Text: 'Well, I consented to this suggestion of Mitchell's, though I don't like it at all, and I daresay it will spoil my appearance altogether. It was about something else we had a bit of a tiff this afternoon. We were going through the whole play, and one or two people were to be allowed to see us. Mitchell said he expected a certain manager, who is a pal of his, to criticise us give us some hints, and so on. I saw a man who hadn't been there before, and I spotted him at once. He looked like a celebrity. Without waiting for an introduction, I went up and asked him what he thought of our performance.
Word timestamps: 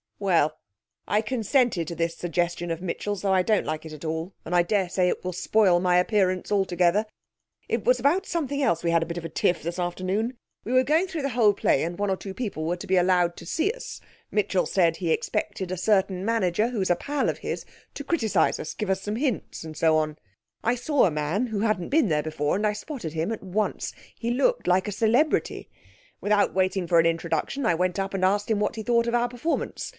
'Well, 0.17 0.57
I 1.07 1.21
consented 1.21 1.87
to 1.87 1.95
this 1.95 2.15
suggestion 2.15 2.69
of 2.69 2.81
Mitchell's, 2.81 3.23
though 3.23 3.33
I 3.33 3.41
don't 3.41 3.65
like 3.65 3.87
it 3.87 3.93
at 3.93 4.05
all, 4.05 4.33
and 4.45 4.55
I 4.55 4.61
daresay 4.61 5.09
it 5.09 5.23
will 5.23 5.33
spoil 5.33 5.79
my 5.79 5.97
appearance 5.97 6.51
altogether. 6.51 7.07
It 7.67 7.85
was 7.85 7.99
about 7.99 8.27
something 8.27 8.61
else 8.61 8.83
we 8.83 8.91
had 8.91 9.01
a 9.01 9.05
bit 9.07 9.17
of 9.17 9.25
a 9.25 9.29
tiff 9.29 9.63
this 9.63 9.79
afternoon. 9.79 10.37
We 10.63 10.73
were 10.73 10.83
going 10.83 11.07
through 11.07 11.23
the 11.23 11.29
whole 11.29 11.53
play, 11.53 11.83
and 11.83 11.97
one 11.97 12.11
or 12.11 12.15
two 12.17 12.35
people 12.35 12.65
were 12.65 12.75
to 12.77 12.85
be 12.87 12.97
allowed 12.97 13.35
to 13.37 13.47
see 13.47 13.71
us. 13.71 13.99
Mitchell 14.31 14.67
said 14.67 14.97
he 14.97 15.09
expected 15.11 15.71
a 15.71 15.77
certain 15.77 16.23
manager, 16.23 16.67
who 16.69 16.81
is 16.81 16.91
a 16.91 16.95
pal 16.95 17.27
of 17.27 17.39
his, 17.39 17.65
to 17.95 18.03
criticise 18.03 18.59
us 18.59 18.75
give 18.75 18.91
us 18.91 19.01
some 19.01 19.15
hints, 19.15 19.63
and 19.63 19.75
so 19.75 19.97
on. 19.97 20.17
I 20.63 20.75
saw 20.75 21.05
a 21.05 21.11
man 21.11 21.47
who 21.47 21.61
hadn't 21.61 21.89
been 21.89 22.09
there 22.09 22.23
before, 22.23 22.55
and 22.55 22.65
I 22.65 22.73
spotted 22.73 23.13
him 23.13 23.31
at 23.31 23.41
once. 23.43 23.91
He 24.15 24.31
looked 24.31 24.67
like 24.67 24.87
a 24.87 24.91
celebrity. 24.91 25.67
Without 26.21 26.53
waiting 26.53 26.85
for 26.85 26.99
an 26.99 27.07
introduction, 27.07 27.65
I 27.65 27.73
went 27.73 27.97
up 27.97 28.13
and 28.13 28.23
asked 28.23 28.49
him 28.51 28.59
what 28.59 28.75
he 28.75 28.83
thought 28.83 29.07
of 29.07 29.15
our 29.15 29.27
performance. 29.29 29.89